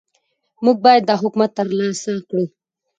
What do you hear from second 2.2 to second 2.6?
کړو.